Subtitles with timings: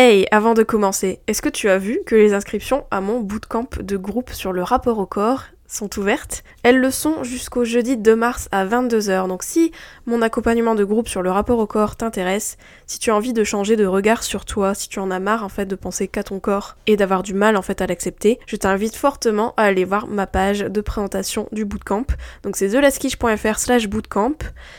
[0.00, 3.68] Hey, avant de commencer, est-ce que tu as vu que les inscriptions à mon bootcamp
[3.80, 6.42] de groupe sur le rapport au corps sont ouvertes.
[6.62, 9.28] Elles le sont jusqu'au jeudi 2 mars à 22h.
[9.28, 9.70] Donc si
[10.06, 12.56] mon accompagnement de groupe sur le rapport au corps t'intéresse,
[12.86, 15.44] si tu as envie de changer de regard sur toi, si tu en as marre
[15.44, 18.38] en fait de penser qu'à ton corps et d'avoir du mal en fait à l'accepter,
[18.46, 22.06] je t'invite fortement à aller voir ma page de présentation du bootcamp.
[22.42, 24.38] Donc c'est thelaskish.fr slash bootcamp.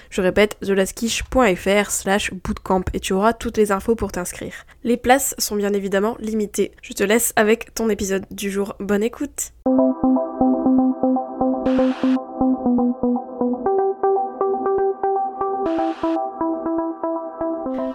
[0.10, 4.54] Je répète thelaskish.fr slash bootcamp et tu auras toutes les infos pour t'inscrire.
[4.84, 6.72] Les places sont bien évidemment limitées.
[6.82, 8.76] Je te laisse avec ton épisode du jour.
[8.80, 9.52] Bonne écoute.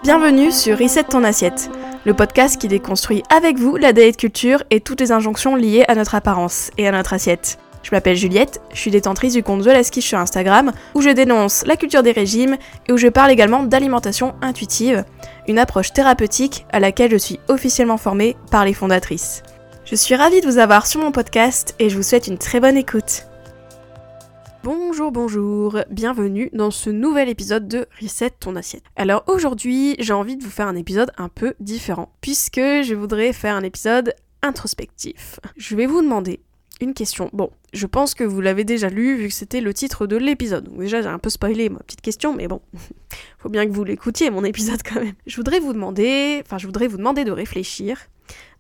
[0.03, 1.71] Bienvenue sur Reset ton assiette,
[2.05, 5.95] le podcast qui déconstruit avec vous la diet culture et toutes les injonctions liées à
[5.95, 7.59] notre apparence et à notre assiette.
[7.83, 11.65] Je m'appelle Juliette, je suis détentrice du compte The Last sur Instagram, où je dénonce
[11.65, 15.05] la culture des régimes et où je parle également d'alimentation intuitive,
[15.49, 19.43] une approche thérapeutique à laquelle je suis officiellement formée par les fondatrices.
[19.87, 22.61] Je suis ravie de vous avoir sur mon podcast et je vous souhaite une très
[22.61, 23.27] bonne écoute.
[24.65, 28.85] Bonjour, bonjour, bienvenue dans ce nouvel épisode de Reset ton assiette.
[28.97, 33.35] Alors aujourd'hui, j'ai envie de vous faire un épisode un peu différent, puisque je voudrais
[33.35, 35.39] faire un épisode introspectif.
[35.59, 36.41] Je vais vous demander
[36.81, 37.29] une question.
[37.35, 40.75] Bon, je pense que vous l'avez déjà lu vu que c'était le titre de l'épisode.
[40.79, 42.63] Déjà, j'ai un peu spoilé ma petite question, mais bon,
[43.39, 45.13] faut bien que vous l'écoutiez mon épisode quand même.
[45.27, 47.99] Je voudrais vous demander, enfin, je voudrais vous demander de réfléchir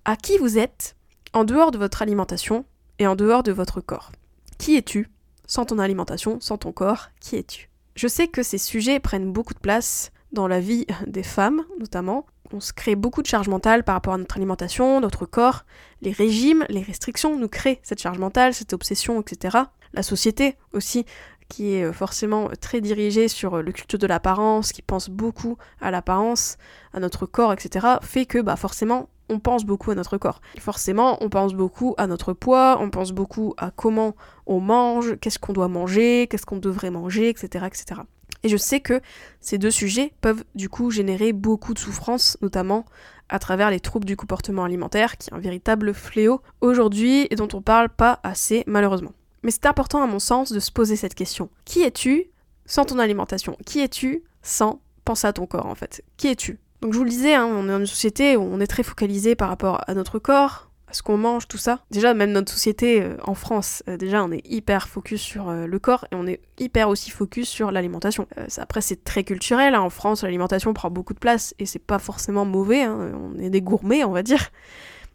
[0.04, 0.96] à qui vous êtes
[1.32, 2.66] en dehors de votre alimentation
[2.98, 4.12] et en dehors de votre corps.
[4.58, 5.08] Qui es-tu
[5.46, 7.70] sans ton alimentation, sans ton corps, qui es-tu?
[7.96, 12.26] Je sais que ces sujets prennent beaucoup de place dans la vie des femmes, notamment.
[12.52, 15.64] On se crée beaucoup de charge mentale par rapport à notre alimentation, notre corps.
[16.02, 19.58] Les régimes, les restrictions nous créent cette charge mentale, cette obsession, etc.
[19.92, 21.06] La société aussi,
[21.48, 26.56] qui est forcément très dirigée sur le culte de l'apparence, qui pense beaucoup à l'apparence,
[26.92, 30.40] à notre corps, etc., fait que bah forcément on pense beaucoup à notre corps.
[30.58, 34.14] Forcément, on pense beaucoup à notre poids, on pense beaucoup à comment
[34.46, 38.00] on mange, qu'est-ce qu'on doit manger, qu'est-ce qu'on devrait manger, etc., etc.
[38.42, 39.00] Et je sais que
[39.40, 42.84] ces deux sujets peuvent du coup générer beaucoup de souffrance, notamment
[43.30, 47.48] à travers les troubles du comportement alimentaire, qui est un véritable fléau aujourd'hui et dont
[47.54, 49.12] on parle pas assez malheureusement.
[49.42, 51.48] Mais c'est important à mon sens de se poser cette question.
[51.64, 52.26] Qui es-tu
[52.66, 53.56] sans ton alimentation?
[53.64, 54.80] Qui es-tu sans?
[55.04, 56.58] Penser à ton corps en fait Qui es-tu?
[56.84, 58.82] Donc je vous le disais, hein, on est dans une société où on est très
[58.82, 61.80] focalisé par rapport à notre corps, à ce qu'on mange, tout ça.
[61.90, 65.64] Déjà, même notre société euh, en France, euh, déjà on est hyper focus sur euh,
[65.66, 68.28] le corps et on est hyper aussi focus sur l'alimentation.
[68.58, 71.98] après, c'est très culturel, hein, en France, l'alimentation prend beaucoup de place et c'est pas
[71.98, 74.50] forcément mauvais, hein, on est des gourmets, on va dire.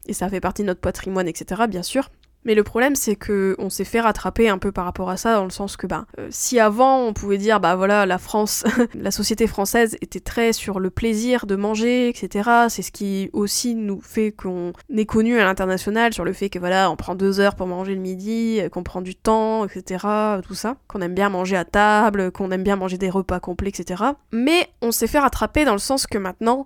[0.08, 2.10] Et ça fait partie de notre patrimoine, etc., bien sûr.
[2.50, 5.36] Mais le problème, c'est que on s'est fait rattraper un peu par rapport à ça,
[5.36, 8.64] dans le sens que, bah, euh, si avant on pouvait dire, bah voilà, la France,
[8.96, 12.50] la société française était très sur le plaisir de manger, etc.
[12.70, 16.58] C'est ce qui aussi nous fait qu'on est connu à l'international sur le fait que
[16.58, 20.08] voilà, on prend deux heures pour manger le midi, qu'on prend du temps, etc.
[20.44, 23.70] Tout ça, qu'on aime bien manger à table, qu'on aime bien manger des repas complets,
[23.70, 24.06] etc.
[24.32, 26.66] Mais on s'est fait rattraper dans le sens que maintenant,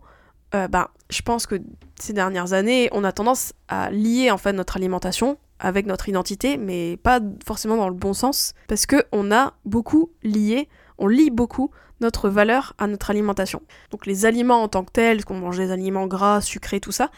[0.56, 1.56] euh, bah, je pense que
[2.00, 6.98] ces dernières années, on a tendance à lier en notre alimentation avec notre identité, mais
[6.98, 11.72] pas forcément dans le bon sens, parce que on a beaucoup lié, on lie beaucoup
[12.02, 13.62] notre valeur à notre alimentation.
[13.92, 16.92] Donc les aliments en tant que tels, est-ce qu'on mange des aliments gras, sucrés, tout
[16.92, 17.10] ça,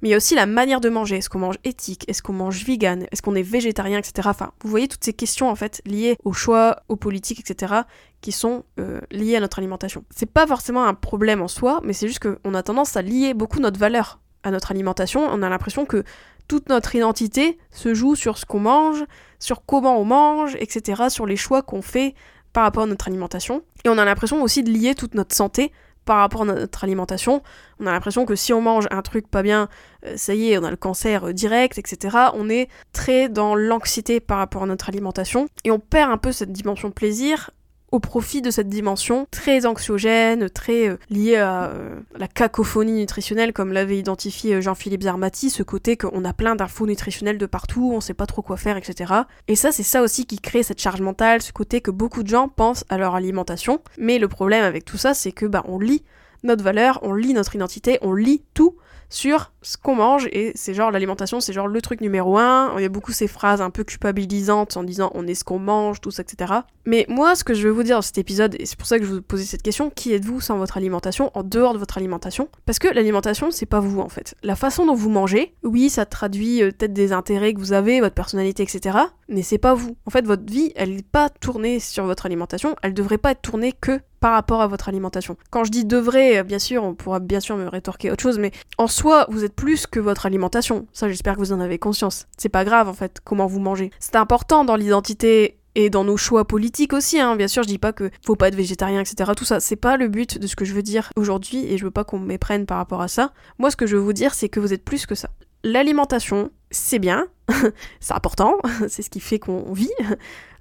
[0.00, 1.16] mais il y a aussi la manière de manger.
[1.16, 2.04] Est-ce qu'on mange éthique?
[2.08, 3.06] Est-ce qu'on mange vegan?
[3.10, 4.28] Est-ce qu'on est végétarien, etc.
[4.30, 7.82] Enfin, vous voyez toutes ces questions en fait liées au choix, aux politiques, etc.
[8.20, 10.04] qui sont euh, liées à notre alimentation.
[10.10, 13.34] C'est pas forcément un problème en soi, mais c'est juste qu'on a tendance à lier
[13.34, 15.26] beaucoup notre valeur à notre alimentation.
[15.28, 16.04] On a l'impression que
[16.48, 19.04] toute notre identité se joue sur ce qu'on mange,
[19.38, 22.14] sur comment on mange, etc., sur les choix qu'on fait
[22.52, 23.62] par rapport à notre alimentation.
[23.84, 25.70] Et on a l'impression aussi de lier toute notre santé
[26.08, 27.42] par rapport à notre alimentation.
[27.80, 29.68] On a l'impression que si on mange un truc pas bien,
[30.06, 32.16] euh, ça y est, on a le cancer euh, direct, etc.
[32.32, 36.32] On est très dans l'anxiété par rapport à notre alimentation et on perd un peu
[36.32, 37.50] cette dimension plaisir
[37.90, 43.52] au profit de cette dimension très anxiogène, très euh, liée à euh, la cacophonie nutritionnelle,
[43.52, 47.92] comme l'avait identifié euh, Jean-Philippe Zarmati, ce côté qu'on a plein d'infos nutritionnelles de partout,
[47.94, 49.12] on sait pas trop quoi faire, etc.
[49.48, 52.28] Et ça, c'est ça aussi qui crée cette charge mentale, ce côté que beaucoup de
[52.28, 53.80] gens pensent à leur alimentation.
[53.96, 56.04] Mais le problème avec tout ça, c'est que bah on lit
[56.42, 58.76] notre valeur, on lit notre identité, on lit tout
[59.08, 62.74] sur ce qu'on mange et c'est genre l'alimentation c'est genre le truc numéro un.
[62.76, 65.58] Il y a beaucoup ces phrases un peu culpabilisantes en disant on est ce qu'on
[65.58, 68.56] mange tout ça etc mais moi ce que je veux vous dire dans cet épisode
[68.58, 71.30] et c'est pour ça que je vous posais cette question qui êtes-vous sans votre alimentation
[71.34, 72.48] en dehors de votre alimentation?
[72.66, 74.34] Parce que l'alimentation c'est pas vous en fait.
[74.42, 78.00] La façon dont vous mangez oui ça traduit euh, peut-être des intérêts que vous avez
[78.00, 79.96] votre personnalité etc mais c'est pas vous.
[80.06, 83.42] En fait votre vie elle n'est pas tournée sur votre alimentation elle devrait pas être
[83.42, 85.36] tournée que par rapport à votre alimentation.
[85.50, 88.52] Quand je dis devrait, bien sûr, on pourra bien sûr me rétorquer autre chose, mais
[88.78, 90.86] en soi, vous êtes plus que votre alimentation.
[90.92, 92.26] Ça, j'espère que vous en avez conscience.
[92.36, 93.90] C'est pas grave, en fait, comment vous mangez.
[93.98, 97.36] C'est important dans l'identité et dans nos choix politiques aussi, hein.
[97.36, 99.30] bien sûr, je dis pas que faut pas être végétarien, etc.
[99.36, 101.84] Tout ça, c'est pas le but de ce que je veux dire aujourd'hui et je
[101.84, 103.32] veux pas qu'on me méprenne par rapport à ça.
[103.58, 105.30] Moi, ce que je veux vous dire, c'est que vous êtes plus que ça.
[105.62, 107.26] L'alimentation, c'est bien,
[108.00, 109.90] c'est important, c'est ce qui fait qu'on vit,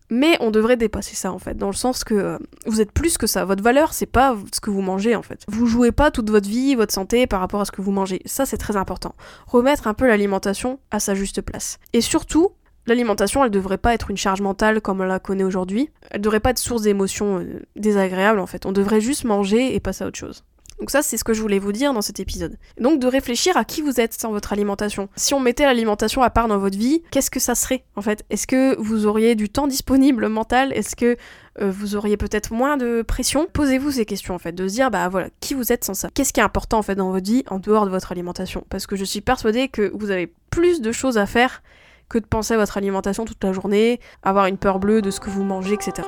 [0.10, 3.18] mais on devrait dépasser ça en fait, dans le sens que euh, vous êtes plus
[3.18, 3.46] que ça.
[3.46, 5.44] Votre valeur, c'est pas ce que vous mangez en fait.
[5.48, 8.22] Vous jouez pas toute votre vie, votre santé par rapport à ce que vous mangez.
[8.26, 9.16] Ça, c'est très important.
[9.48, 11.80] Remettre un peu l'alimentation à sa juste place.
[11.94, 12.52] Et surtout,
[12.86, 15.90] l'alimentation, elle devrait pas être une charge mentale comme on la connaît aujourd'hui.
[16.12, 18.66] Elle devrait pas être source d'émotions euh, désagréables en fait.
[18.66, 20.44] On devrait juste manger et passer à autre chose.
[20.80, 22.58] Donc ça, c'est ce que je voulais vous dire dans cet épisode.
[22.80, 25.10] Donc de réfléchir à qui vous êtes sans votre alimentation.
[25.16, 28.26] Si on mettait l'alimentation à part dans votre vie, qu'est-ce que ça serait en fait?
[28.30, 30.72] Est-ce que vous auriez du temps disponible mental?
[30.74, 31.18] Est-ce que
[31.60, 33.48] euh, vous auriez peut-être moins de pression?
[33.52, 36.10] Posez-vous ces questions en fait, de se dire bah voilà, qui vous êtes sans ça?
[36.14, 38.64] Qu'est-ce qui est important en fait dans votre vie en dehors de votre alimentation?
[38.70, 41.64] Parce que je suis persuadée que vous avez plus de choses à faire
[42.10, 45.20] que de penser à votre alimentation toute la journée, avoir une peur bleue de ce
[45.20, 46.08] que vous mangez, etc.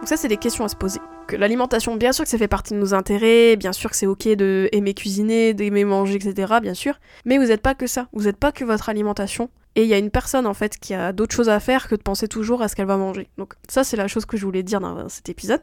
[0.00, 0.98] Donc ça, c'est des questions à se poser.
[1.26, 4.06] Que l'alimentation, bien sûr que ça fait partie de nos intérêts, bien sûr que c'est
[4.06, 6.54] ok de aimer cuisiner, d'aimer manger, etc.
[6.62, 6.98] Bien sûr.
[7.26, 8.08] Mais vous n'êtes pas que ça.
[8.14, 9.50] Vous n'êtes pas que votre alimentation.
[9.76, 11.94] Et il y a une personne en fait qui a d'autres choses à faire que
[11.94, 13.28] de penser toujours à ce qu'elle va manger.
[13.36, 15.60] Donc ça c'est la chose que je voulais dire dans cet épisode.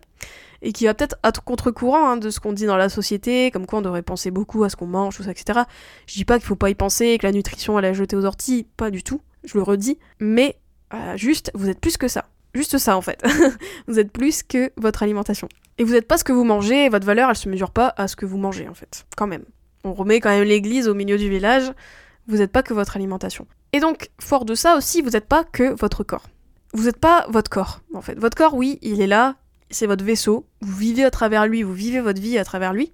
[0.61, 3.65] Et qui va peut-être à contre-courant hein, de ce qu'on dit dans la société, comme
[3.65, 5.61] quoi on devrait penser beaucoup à ce qu'on mange, tout ça, etc.
[6.05, 8.23] Je dis pas qu'il faut pas y penser, que la nutrition elle a jeté aux
[8.23, 9.97] orties, pas du tout, je le redis.
[10.19, 10.57] Mais
[10.93, 12.25] euh, juste, vous êtes plus que ça.
[12.57, 13.23] Juste ça en fait.
[13.87, 15.47] vous êtes plus que votre alimentation.
[15.77, 17.93] Et vous n'êtes pas ce que vous mangez, et votre valeur elle se mesure pas
[17.97, 19.05] à ce que vous mangez en fait.
[19.15, 19.45] Quand même.
[19.83, 21.71] On remet quand même l'église au milieu du village.
[22.27, 23.45] Vous n'êtes pas que votre alimentation.
[23.73, 26.25] Et donc, fort de ça aussi, vous n'êtes pas que votre corps.
[26.73, 28.17] Vous n'êtes pas votre corps, en fait.
[28.17, 29.35] Votre corps, oui, il est là,
[29.69, 30.47] c'est votre vaisseau.
[30.61, 32.91] Vous vivez à travers lui, vous vivez votre vie à travers lui.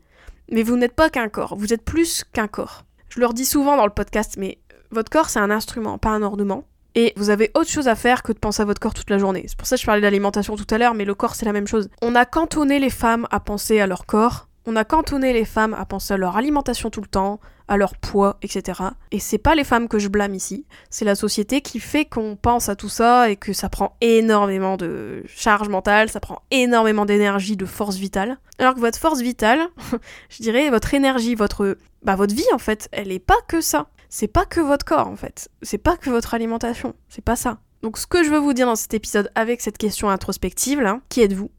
[0.51, 2.83] Mais vous n'êtes pas qu'un corps, vous êtes plus qu'un corps.
[3.07, 4.59] Je le redis souvent dans le podcast, mais
[4.92, 6.66] votre corps, c'est un instrument, pas un ornement.
[6.95, 9.18] Et vous avez autre chose à faire que de penser à votre corps toute la
[9.18, 9.45] journée.
[9.48, 11.54] C'est pour ça que je parlais d'alimentation tout à l'heure, mais le corps c'est la
[11.54, 11.90] même chose.
[12.01, 15.74] On a cantonné les femmes à penser à leur corps, on a cantonné les femmes
[15.74, 18.81] à penser à leur alimentation tout le temps, à leur poids, etc.
[19.12, 22.36] Et c'est pas les femmes que je blâme ici, c'est la société qui fait qu'on
[22.36, 27.06] pense à tout ça et que ça prend énormément de charge mentale, ça prend énormément
[27.06, 28.38] d'énergie, de force vitale.
[28.60, 29.68] Alors que votre force vitale,
[30.30, 33.88] je dirais votre énergie, votre bah votre vie en fait, elle est pas que ça
[34.09, 37.57] c'est pas que votre corps en fait, c'est pas que votre alimentation, c'est pas ça.
[37.81, 41.00] Donc ce que je veux vous dire dans cet épisode avec cette question introspective là,
[41.09, 41.50] qui êtes-vous?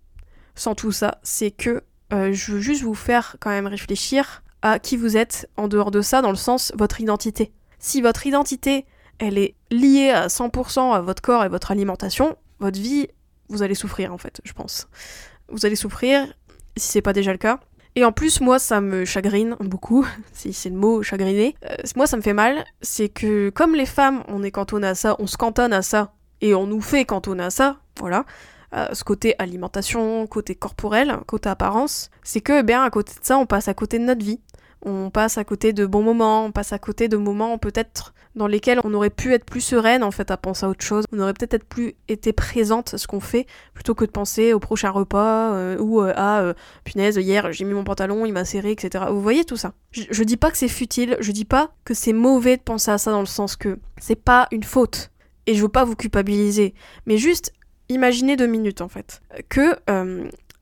[0.55, 1.83] Sans tout ça, c'est que
[2.14, 5.90] euh, je veux juste vous faire quand même réfléchir à qui vous êtes en dehors
[5.90, 7.52] de ça, dans le sens votre identité.
[7.78, 8.87] Si votre identité,
[9.19, 13.08] elle est liée à 100% à votre corps et votre alimentation, votre vie,
[13.49, 14.88] vous allez souffrir en fait, je pense.
[15.49, 16.26] Vous allez souffrir,
[16.76, 17.61] si c'est pas déjà le cas,
[17.96, 21.55] et en plus, moi, ça me chagrine beaucoup, si c'est le mot chagriner.
[21.64, 24.94] Euh, moi, ça me fait mal, c'est que comme les femmes, on est cantonné à
[24.94, 28.25] ça, on se cantonne à ça, et on nous fait cantonner à ça, voilà,
[28.75, 33.38] euh, ce côté alimentation, côté corporel, côté apparence, c'est que, bien, à côté de ça,
[33.38, 34.41] on passe à côté de notre vie.
[34.82, 38.47] On passe à côté de bons moments, on passe à côté de moments peut-être dans
[38.47, 41.05] lesquels on aurait pu être plus sereine en fait à penser à autre chose.
[41.12, 44.59] On aurait peut-être plus été présente à ce qu'on fait plutôt que de penser au
[44.59, 46.55] prochain repas euh, ou euh, à euh,
[46.85, 49.05] punaise hier j'ai mis mon pantalon, il m'a serré, etc.
[49.09, 49.73] Vous voyez tout ça.
[49.91, 52.91] Je, je dis pas que c'est futile, je dis pas que c'est mauvais de penser
[52.91, 55.11] à ça dans le sens que c'est pas une faute
[55.47, 56.75] et je veux pas vous culpabiliser,
[57.07, 57.52] mais juste
[57.88, 59.76] imaginez deux minutes en fait que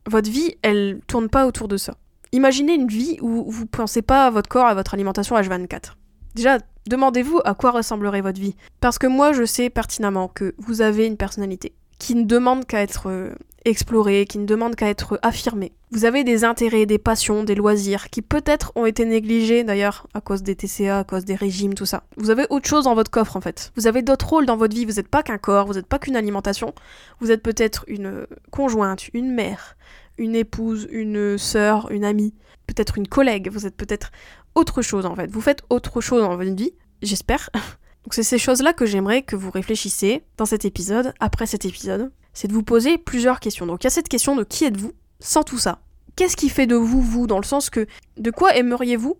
[0.06, 1.94] votre vie elle tourne pas autour de ça.
[2.32, 5.92] Imaginez une vie où vous pensez pas à votre corps, à votre alimentation H24.
[6.34, 8.56] Déjà, demandez-vous à quoi ressemblerait votre vie.
[8.80, 12.80] Parce que moi, je sais pertinemment que vous avez une personnalité qui ne demande qu'à
[12.82, 15.72] être explorée, qui ne demande qu'à être affirmée.
[15.90, 20.20] Vous avez des intérêts, des passions, des loisirs qui peut-être ont été négligés d'ailleurs à
[20.20, 22.04] cause des TCA, à cause des régimes, tout ça.
[22.16, 23.72] Vous avez autre chose dans votre coffre en fait.
[23.76, 24.84] Vous avez d'autres rôles dans votre vie.
[24.84, 26.74] Vous n'êtes pas qu'un corps, vous n'êtes pas qu'une alimentation.
[27.20, 29.76] Vous êtes peut-être une conjointe, une mère,
[30.18, 32.34] une épouse, une sœur, une amie,
[32.66, 33.50] peut-être une collègue.
[33.50, 34.10] Vous êtes peut-être
[34.54, 35.30] autre chose en fait.
[35.30, 37.50] Vous faites autre chose dans votre vie, j'espère.
[38.04, 42.10] Donc c'est ces choses-là que j'aimerais que vous réfléchissiez dans cet épisode, après cet épisode.
[42.32, 43.66] C'est de vous poser plusieurs questions.
[43.66, 45.80] Donc il y a cette question de qui êtes-vous sans tout ça?
[46.16, 47.86] Qu'est-ce qui fait de vous vous Dans le sens que
[48.18, 49.16] de quoi aimeriez-vous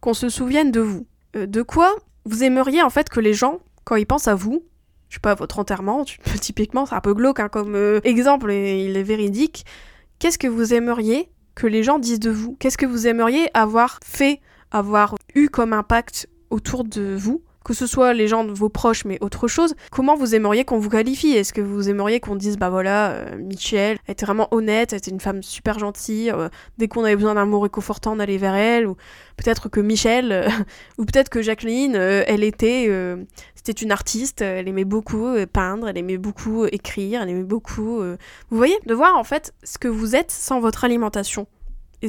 [0.00, 1.06] qu'on se souvienne de vous?
[1.36, 1.94] Euh, De quoi
[2.24, 4.64] vous aimeriez en fait que les gens, quand ils pensent à vous,
[5.08, 6.04] je sais pas, votre enterrement,
[6.40, 9.64] typiquement, c'est un peu glauque hein, comme euh, exemple et il est véridique.
[10.18, 12.56] Qu'est-ce que vous aimeriez que les gens disent de vous?
[12.58, 14.40] Qu'est-ce que vous aimeriez avoir fait
[14.70, 17.42] avoir eu comme impact autour de vous?
[17.64, 20.78] Que ce soit les gens de vos proches, mais autre chose, comment vous aimeriez qu'on
[20.78, 21.32] vous qualifie?
[21.32, 25.20] Est-ce que vous aimeriez qu'on dise, bah voilà, euh, Michel était vraiment honnête, était une
[25.20, 28.86] femme super gentille, euh, dès qu'on avait besoin d'un mot réconfortant, on allait vers elle,
[28.86, 28.96] ou
[29.36, 30.48] peut-être que Michel, euh,
[30.98, 32.90] ou peut-être que Jacqueline, elle était,
[33.54, 38.00] c'était une artiste, elle aimait beaucoup peindre, elle aimait beaucoup écrire, elle aimait beaucoup...
[38.50, 41.46] Vous voyez, de voir en fait ce que vous êtes sans votre alimentation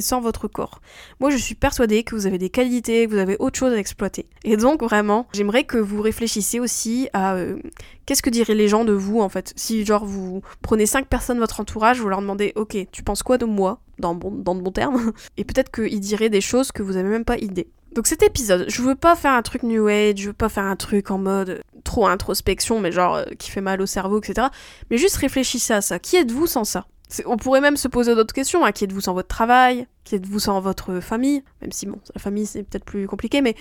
[0.00, 0.80] sans votre corps.
[1.20, 3.78] Moi, je suis persuadée que vous avez des qualités, que vous avez autre chose à
[3.78, 4.26] exploiter.
[4.44, 7.58] Et donc, vraiment, j'aimerais que vous réfléchissiez aussi à euh,
[8.06, 9.52] qu'est-ce que diraient les gens de vous, en fait.
[9.56, 13.22] Si, genre, vous prenez cinq personnes de votre entourage, vous leur demandez, ok, tu penses
[13.22, 16.94] quoi de moi dans de bons termes Et peut-être qu'ils diraient des choses que vous
[16.94, 17.68] n'avez même pas idée.
[17.96, 20.64] Donc cet épisode, je veux pas faire un truc new age, je veux pas faire
[20.64, 24.48] un truc en mode trop introspection, mais genre euh, qui fait mal au cerveau, etc.
[24.90, 25.98] Mais juste réfléchissez à ça.
[25.98, 26.86] Qui êtes-vous sans ça?
[27.26, 28.64] On pourrait même se poser d'autres questions.
[28.64, 28.72] Hein.
[28.72, 29.86] Qui êtes-vous sans votre travail?
[30.04, 31.42] Qui êtes-vous sans votre famille?
[31.62, 33.54] Même si, bon, la famille, c'est peut-être plus compliqué, mais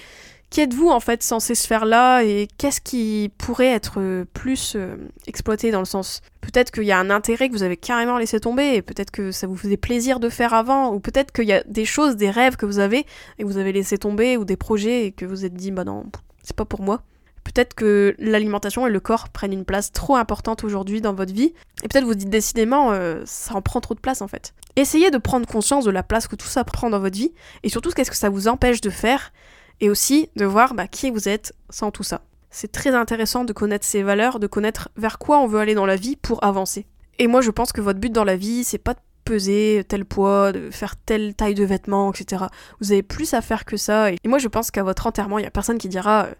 [0.50, 2.24] qui êtes-vous, en fait, sans ces sphères-là?
[2.24, 4.96] Et qu'est-ce qui pourrait être plus euh,
[5.28, 6.22] exploité dans le sens?
[6.42, 9.32] Peut-être qu'il y a un intérêt que vous avez carrément laissé tomber, et peut-être que
[9.32, 12.30] ça vous faisait plaisir de faire avant, ou peut-être qu'il y a des choses, des
[12.30, 13.06] rêves que vous avez,
[13.38, 15.84] et que vous avez laissé tomber, ou des projets, et que vous êtes dit, bah
[15.84, 16.06] non,
[16.44, 17.02] c'est pas pour moi.
[17.46, 21.54] Peut-être que l'alimentation et le corps prennent une place trop importante aujourd'hui dans votre vie.
[21.84, 24.54] Et peut-être vous dites décidément, euh, ça en prend trop de place en fait.
[24.75, 27.34] Essayez de prendre conscience de la place que tout ça prend dans votre vie.
[27.64, 29.32] Et surtout, qu'est-ce que ça vous empêche de faire.
[29.80, 32.22] Et aussi de voir bah, qui vous êtes sans tout ça.
[32.50, 35.86] C'est très intéressant de connaître ses valeurs, de connaître vers quoi on veut aller dans
[35.86, 36.88] la vie pour avancer.
[37.20, 40.06] Et moi, je pense que votre but dans la vie, c'est pas de peser tel
[40.06, 42.46] poids, de faire telle taille de vêtements, etc.
[42.80, 44.12] Vous avez plus à faire que ça.
[44.12, 46.34] Et moi, je pense qu'à votre enterrement, il y a personne qui dira euh,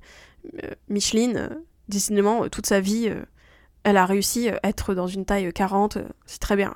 [0.90, 1.50] Micheline, euh,
[1.90, 3.12] décidément, euh, toute sa vie,
[3.84, 6.76] elle a réussi à être dans une taille 40, c'est très bien.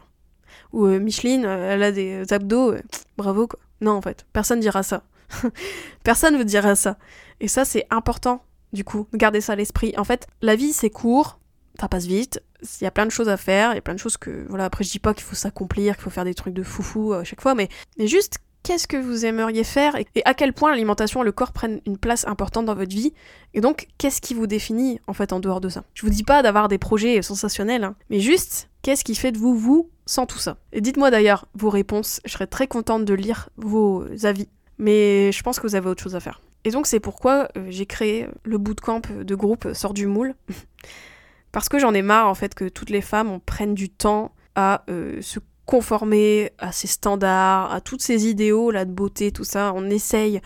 [0.73, 2.75] Ou Micheline, elle a des abdos,
[3.17, 3.59] bravo quoi.
[3.81, 5.03] Non, en fait, personne dira ça.
[6.03, 6.97] personne ne dira ça.
[7.39, 9.93] Et ça, c'est important, du coup, de garder ça à l'esprit.
[9.97, 11.39] En fait, la vie, c'est court,
[11.79, 13.93] ça passe vite, il y a plein de choses à faire, il y a plein
[13.93, 16.33] de choses que, voilà, après je dis pas qu'il faut s'accomplir, qu'il faut faire des
[16.33, 20.05] trucs de foufou à chaque fois, mais, mais juste qu'est-ce que vous aimeriez faire et,
[20.25, 23.13] à quel point l'alimentation et le corps prennent une place importante dans votre vie.
[23.53, 25.83] Et donc, qu'est-ce qui vous définit en fait en dehors de ça?
[25.93, 29.37] Je vous dis pas d'avoir des projets sensationnels, hein, mais juste qu'est-ce qui fait de
[29.37, 30.57] vous vous sans tout ça?
[30.73, 34.47] Et dites-moi d'ailleurs vos réponses, je serais très contente de lire vos avis,
[34.77, 36.41] mais je pense que vous avez autre chose à faire.
[36.65, 40.35] Et donc c'est pourquoi euh, j'ai créé le bootcamp de groupe Sort du moule.
[41.51, 44.33] Parce que j'en ai marre en fait que toutes les femmes on prenne du temps
[44.55, 45.39] à euh, se
[45.69, 49.71] conformer à ces standards, à toutes ces idéaux là de beauté, tout ça.
[49.75, 50.41] On essaye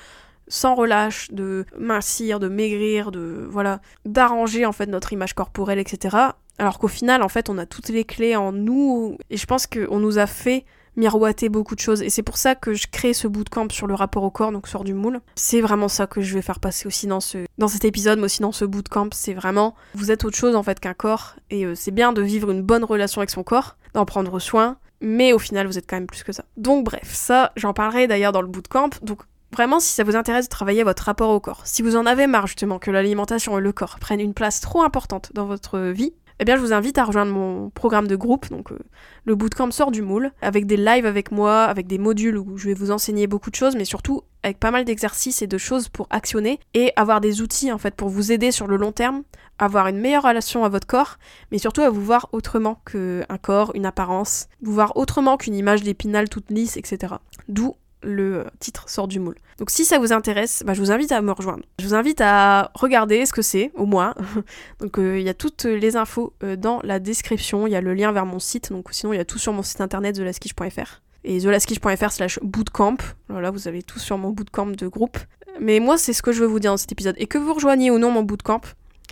[0.49, 6.17] sans relâche de mincir, de maigrir, de voilà, d'arranger en fait notre image corporelle, etc.
[6.59, 9.65] Alors qu'au final, en fait, on a toutes les clés en nous et je pense
[9.65, 10.65] qu'on nous a fait
[10.97, 13.95] miroiter beaucoup de choses et c'est pour ça que je crée ce bootcamp sur le
[13.95, 15.21] rapport au corps donc sort du moule.
[15.35, 18.25] C'est vraiment ça que je vais faire passer aussi dans ce dans cet épisode mais
[18.25, 21.65] aussi dans ce bootcamp, c'est vraiment vous êtes autre chose en fait qu'un corps et
[21.65, 25.33] euh, c'est bien de vivre une bonne relation avec son corps, d'en prendre soin, mais
[25.33, 26.45] au final vous êtes quand même plus que ça.
[26.57, 28.89] Donc bref, ça j'en parlerai d'ailleurs dans le bootcamp.
[29.03, 29.19] Donc
[29.51, 32.25] vraiment si ça vous intéresse de travailler votre rapport au corps, si vous en avez
[32.25, 36.13] marre justement que l'alimentation et le corps prennent une place trop importante dans votre vie,
[36.39, 38.79] eh bien je vous invite à rejoindre mon programme de groupe, donc euh,
[39.25, 42.67] le bootcamp sort du moule, avec des lives avec moi, avec des modules où je
[42.67, 45.89] vais vous enseigner beaucoup de choses, mais surtout avec pas mal d'exercices et de choses
[45.89, 49.23] pour actionner et avoir des outils en fait pour vous aider sur le long terme,
[49.57, 51.17] avoir une meilleure relation à votre corps,
[51.51, 55.83] mais surtout à vous voir autrement qu'un corps, une apparence, vous voir autrement qu'une image
[55.83, 57.15] d'épinal toute lisse, etc.
[57.47, 59.35] D'où le titre sort du moule.
[59.57, 61.63] Donc si ça vous intéresse, bah, je vous invite à me rejoindre.
[61.79, 64.13] Je vous invite à regarder ce que c'est, au moins.
[64.79, 67.81] donc euh, il y a toutes les infos euh, dans la description, il y a
[67.81, 70.15] le lien vers mon site, donc sinon il y a tout sur mon site internet
[70.15, 72.97] thelaskish.fr et thelaskish.fr slash bootcamp.
[73.29, 75.17] Voilà, vous avez tout sur mon bootcamp de groupe.
[75.59, 77.15] Mais moi, c'est ce que je veux vous dire dans cet épisode.
[77.17, 78.61] Et que vous rejoigniez ou non mon bootcamp,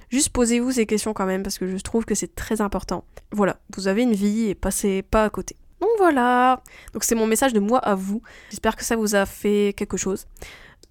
[0.10, 3.05] juste posez-vous ces questions quand même, parce que je trouve que c'est très important.
[3.31, 5.55] Voilà, vous avez une vie et passez pas à côté.
[5.81, 6.61] Donc voilà.
[6.93, 8.21] Donc c'est mon message de moi à vous.
[8.50, 10.27] J'espère que ça vous a fait quelque chose.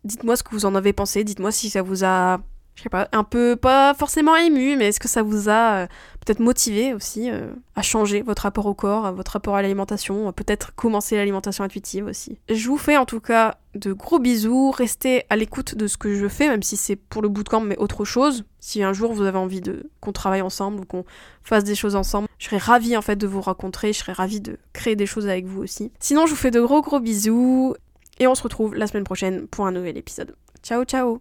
[0.04, 1.24] Dites-moi ce que vous en avez pensé.
[1.24, 2.40] Dites-moi si ça vous a
[2.80, 5.86] je sais pas, un peu, pas forcément ému, mais est-ce que ça vous a euh,
[6.24, 10.74] peut-être motivé aussi euh, à changer votre rapport au corps, votre rapport à l'alimentation, peut-être
[10.76, 12.38] commencer l'alimentation intuitive aussi?
[12.48, 16.14] Je vous fais en tout cas de gros bisous, restez à l'écoute de ce que
[16.14, 18.44] je fais, même si c'est pour le bootcamp, mais autre chose.
[18.60, 21.04] Si un jour vous avez envie de qu'on travaille ensemble ou qu'on
[21.42, 24.40] fasse des choses ensemble, je serais ravie en fait de vous rencontrer, je serais ravie
[24.40, 25.92] de créer des choses avec vous aussi.
[26.00, 27.74] Sinon, je vous fais de gros gros bisous
[28.18, 30.34] et on se retrouve la semaine prochaine pour un nouvel épisode.
[30.62, 31.20] Ciao ciao